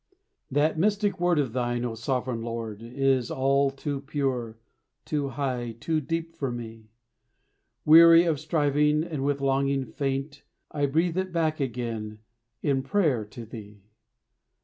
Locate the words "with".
9.23-9.41